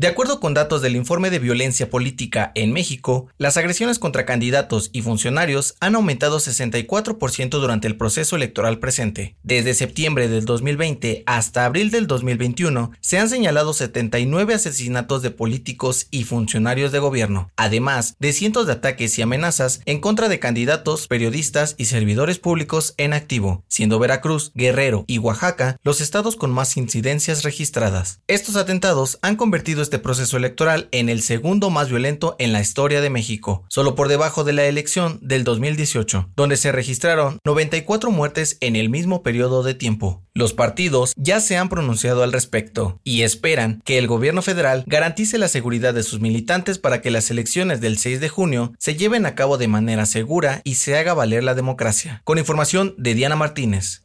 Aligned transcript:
De 0.00 0.06
acuerdo 0.06 0.38
con 0.38 0.54
datos 0.54 0.80
del 0.80 0.94
informe 0.94 1.28
de 1.28 1.40
violencia 1.40 1.90
política 1.90 2.52
en 2.54 2.72
México, 2.72 3.26
las 3.36 3.56
agresiones 3.56 3.98
contra 3.98 4.24
candidatos 4.24 4.90
y 4.92 5.02
funcionarios 5.02 5.74
han 5.80 5.96
aumentado 5.96 6.38
64% 6.38 7.48
durante 7.48 7.88
el 7.88 7.96
proceso 7.96 8.36
electoral 8.36 8.78
presente. 8.78 9.34
Desde 9.42 9.74
septiembre 9.74 10.28
del 10.28 10.44
2020 10.44 11.24
hasta 11.26 11.64
abril 11.64 11.90
del 11.90 12.06
2021, 12.06 12.92
se 13.00 13.18
han 13.18 13.28
señalado 13.28 13.72
79 13.72 14.54
asesinatos 14.54 15.20
de 15.22 15.32
políticos 15.32 16.06
y 16.12 16.22
funcionarios 16.22 16.92
de 16.92 17.00
gobierno, 17.00 17.50
además 17.56 18.14
de 18.20 18.32
cientos 18.32 18.68
de 18.68 18.74
ataques 18.74 19.18
y 19.18 19.22
amenazas 19.22 19.80
en 19.84 19.98
contra 19.98 20.28
de 20.28 20.38
candidatos, 20.38 21.08
periodistas 21.08 21.74
y 21.76 21.86
servidores 21.86 22.38
públicos 22.38 22.94
en 22.98 23.14
activo, 23.14 23.64
siendo 23.66 23.98
Veracruz, 23.98 24.52
Guerrero 24.54 25.04
y 25.08 25.18
Oaxaca 25.18 25.80
los 25.82 26.00
estados 26.00 26.36
con 26.36 26.52
más 26.52 26.76
incidencias 26.76 27.42
registradas. 27.42 28.20
Estos 28.28 28.54
atentados 28.54 29.18
han 29.22 29.34
convertido 29.34 29.87
este 29.88 29.98
proceso 29.98 30.36
electoral 30.36 30.90
en 30.92 31.08
el 31.08 31.22
segundo 31.22 31.70
más 31.70 31.88
violento 31.88 32.36
en 32.38 32.52
la 32.52 32.60
historia 32.60 33.00
de 33.00 33.08
México, 33.08 33.64
solo 33.68 33.94
por 33.94 34.08
debajo 34.08 34.44
de 34.44 34.52
la 34.52 34.66
elección 34.66 35.18
del 35.22 35.44
2018, 35.44 36.28
donde 36.36 36.58
se 36.58 36.72
registraron 36.72 37.38
94 37.46 38.10
muertes 38.10 38.58
en 38.60 38.76
el 38.76 38.90
mismo 38.90 39.22
periodo 39.22 39.62
de 39.62 39.72
tiempo. 39.72 40.22
Los 40.34 40.52
partidos 40.52 41.14
ya 41.16 41.40
se 41.40 41.56
han 41.56 41.70
pronunciado 41.70 42.22
al 42.22 42.34
respecto 42.34 43.00
y 43.02 43.22
esperan 43.22 43.80
que 43.82 43.96
el 43.96 44.06
gobierno 44.06 44.42
federal 44.42 44.84
garantice 44.86 45.38
la 45.38 45.48
seguridad 45.48 45.94
de 45.94 46.02
sus 46.02 46.20
militantes 46.20 46.78
para 46.78 47.00
que 47.00 47.10
las 47.10 47.30
elecciones 47.30 47.80
del 47.80 47.96
6 47.96 48.20
de 48.20 48.28
junio 48.28 48.74
se 48.78 48.94
lleven 48.94 49.24
a 49.24 49.34
cabo 49.34 49.56
de 49.56 49.68
manera 49.68 50.04
segura 50.04 50.60
y 50.64 50.74
se 50.74 50.98
haga 50.98 51.14
valer 51.14 51.44
la 51.44 51.54
democracia. 51.54 52.20
Con 52.24 52.36
información 52.36 52.94
de 52.98 53.14
Diana 53.14 53.36
Martínez. 53.36 54.02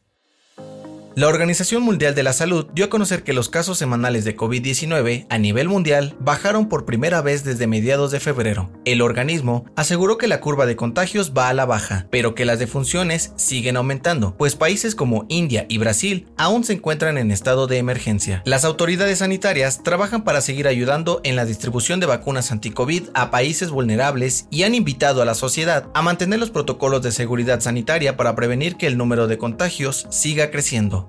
La 1.16 1.28
Organización 1.28 1.84
Mundial 1.84 2.16
de 2.16 2.24
la 2.24 2.34
Salud 2.34 2.66
dio 2.74 2.86
a 2.86 2.90
conocer 2.90 3.22
que 3.22 3.34
los 3.34 3.48
casos 3.48 3.78
semanales 3.78 4.26
de 4.26 4.36
COVID-19 4.36 5.28
a 5.30 5.38
nivel 5.38 5.70
mundial 5.70 6.16
bajaron 6.20 6.70
por 6.70 6.86
primera 6.86 7.22
vez 7.22 7.44
desde 7.44 7.68
mediados 7.68 8.10
de 8.10 8.20
febrero. 8.20 8.72
El 8.84 9.00
organismo 9.00 9.66
aseguró 9.76 10.18
que 10.18 10.28
la 10.28 10.40
curva 10.40 10.66
de 10.66 10.76
contagios 10.76 11.34
va 11.38 11.50
a 11.50 11.54
la 11.54 11.66
baja, 11.66 12.08
pero 12.10 12.34
que 12.34 12.46
las 12.46 12.58
defunciones 12.58 13.32
siguen 13.36 13.78
aumentando, 13.78 14.36
pues 14.38 14.56
países 14.56 14.96
como 14.96 15.28
India 15.30 15.68
y 15.70 15.78
Brasil 15.78 16.26
aún 16.36 16.64
se 16.64 16.74
encuentran 16.74 17.20
en 17.20 17.30
estado 17.30 17.68
de 17.68 17.78
emergencia. 17.78 18.42
Las 18.44 18.66
autoridades 18.66 19.20
sanitarias 19.20 19.84
trabajan 19.84 20.24
para 20.24 20.42
seguir 20.42 20.68
ayudando 20.68 21.22
en 21.24 21.36
la 21.36 21.46
distribución 21.46 22.00
de 22.00 22.08
vacunas 22.08 22.52
anti-COVID 22.52 23.10
a 23.14 23.30
países 23.30 23.70
vulnerables 23.70 24.48
y 24.50 24.64
han 24.64 24.74
invitado 24.74 25.22
a 25.22 25.26
la 25.26 25.36
sociedad 25.36 25.90
a 25.94 26.02
mantener 26.02 26.40
los 26.40 26.50
protocolos 26.50 27.04
de 27.04 27.12
seguridad 27.12 27.62
sanitaria 27.62 28.18
para 28.18 28.34
prevenir 28.34 28.78
que 28.78 28.88
el 28.88 28.98
número 28.98 29.28
de 29.28 29.38
contagios 29.38 30.08
siga 30.10 30.50
creciendo. 30.50 31.03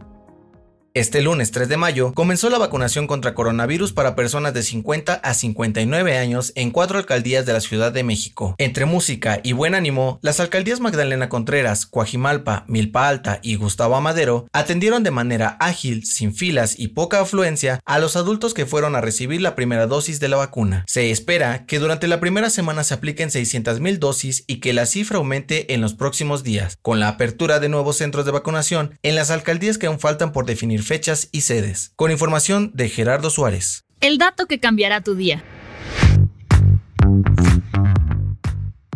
Este 0.96 1.22
lunes 1.22 1.50
3 1.50 1.68
de 1.68 1.76
mayo 1.76 2.12
comenzó 2.14 2.50
la 2.50 2.58
vacunación 2.58 3.08
contra 3.08 3.34
coronavirus 3.34 3.92
para 3.92 4.14
personas 4.14 4.54
de 4.54 4.62
50 4.62 5.14
a 5.14 5.34
59 5.34 6.16
años 6.16 6.52
en 6.54 6.70
cuatro 6.70 6.98
alcaldías 6.98 7.44
de 7.44 7.52
la 7.52 7.60
Ciudad 7.60 7.90
de 7.90 8.04
México. 8.04 8.54
Entre 8.58 8.84
música 8.84 9.40
y 9.42 9.54
buen 9.54 9.74
ánimo, 9.74 10.20
las 10.22 10.38
alcaldías 10.38 10.78
Magdalena 10.78 11.28
Contreras, 11.28 11.84
Coajimalpa, 11.86 12.64
Milpa 12.68 13.08
Alta 13.08 13.40
y 13.42 13.56
Gustavo 13.56 13.96
Amadero 13.96 14.46
atendieron 14.52 15.02
de 15.02 15.10
manera 15.10 15.56
ágil, 15.58 16.06
sin 16.06 16.32
filas 16.32 16.78
y 16.78 16.86
poca 16.86 17.18
afluencia 17.18 17.80
a 17.84 17.98
los 17.98 18.14
adultos 18.14 18.54
que 18.54 18.64
fueron 18.64 18.94
a 18.94 19.00
recibir 19.00 19.42
la 19.42 19.56
primera 19.56 19.88
dosis 19.88 20.20
de 20.20 20.28
la 20.28 20.36
vacuna. 20.36 20.84
Se 20.86 21.10
espera 21.10 21.66
que 21.66 21.80
durante 21.80 22.06
la 22.06 22.20
primera 22.20 22.50
semana 22.50 22.84
se 22.84 22.94
apliquen 22.94 23.30
600.000 23.30 23.98
dosis 23.98 24.44
y 24.46 24.60
que 24.60 24.72
la 24.72 24.86
cifra 24.86 25.16
aumente 25.16 25.74
en 25.74 25.80
los 25.80 25.94
próximos 25.94 26.44
días, 26.44 26.78
con 26.82 27.00
la 27.00 27.08
apertura 27.08 27.58
de 27.58 27.68
nuevos 27.68 27.96
centros 27.96 28.24
de 28.24 28.30
vacunación 28.30 28.96
en 29.02 29.16
las 29.16 29.32
alcaldías 29.32 29.76
que 29.76 29.88
aún 29.88 29.98
faltan 29.98 30.30
por 30.30 30.46
definir 30.46 30.83
fechas 30.84 31.28
y 31.32 31.42
sedes. 31.42 31.92
Con 31.96 32.10
información 32.10 32.70
de 32.74 32.88
Gerardo 32.88 33.30
Suárez. 33.30 33.84
El 34.00 34.18
dato 34.18 34.46
que 34.46 34.60
cambiará 34.60 35.00
tu 35.00 35.14
día. 35.14 35.42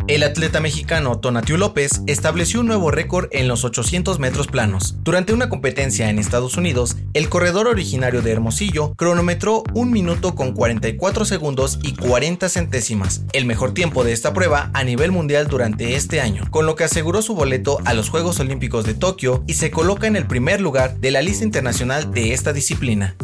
El 0.09 0.23
atleta 0.23 0.59
mexicano 0.59 1.19
Tonatiu 1.19 1.55
López 1.55 2.01
estableció 2.07 2.61
un 2.61 2.65
nuevo 2.65 2.89
récord 2.89 3.27
en 3.29 3.47
los 3.47 3.63
800 3.63 4.17
metros 4.17 4.47
planos. 4.47 4.95
Durante 5.03 5.33
una 5.33 5.49
competencia 5.49 6.09
en 6.09 6.17
Estados 6.17 6.57
Unidos, 6.57 6.97
el 7.13 7.29
corredor 7.29 7.67
originario 7.67 8.23
de 8.23 8.31
Hermosillo 8.31 8.95
cronometró 8.95 9.61
1 9.75 9.91
minuto 9.91 10.33
con 10.33 10.53
44 10.53 11.25
segundos 11.25 11.77
y 11.83 11.93
40 11.93 12.49
centésimas, 12.49 13.21
el 13.33 13.45
mejor 13.45 13.75
tiempo 13.75 14.03
de 14.03 14.13
esta 14.13 14.33
prueba 14.33 14.71
a 14.73 14.83
nivel 14.83 15.11
mundial 15.11 15.47
durante 15.47 15.95
este 15.95 16.21
año, 16.21 16.43
con 16.49 16.65
lo 16.65 16.75
que 16.75 16.85
aseguró 16.85 17.21
su 17.21 17.35
boleto 17.35 17.77
a 17.85 17.93
los 17.93 18.09
Juegos 18.09 18.39
Olímpicos 18.39 18.85
de 18.85 18.95
Tokio 18.95 19.43
y 19.45 19.53
se 19.53 19.69
coloca 19.69 20.07
en 20.07 20.15
el 20.15 20.25
primer 20.25 20.59
lugar 20.59 20.97
de 20.97 21.11
la 21.11 21.21
lista 21.21 21.43
internacional 21.43 22.11
de 22.11 22.33
esta 22.33 22.51
disciplina. 22.51 23.15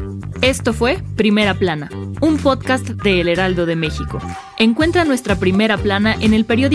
Esto 0.42 0.74
fue 0.74 1.02
Primera 1.16 1.56
Plana, 1.56 1.90
un 2.22 2.38
podcast 2.38 2.86
de 2.86 3.22
El 3.22 3.30
Heraldo 3.30 3.66
de 3.66 3.76
México. 3.76 4.20
Encuentra 4.60 5.06
nuestra 5.06 5.38
primera 5.38 5.78
plana 5.78 6.16
en 6.20 6.34
el 6.34 6.46
periódico 6.46 6.75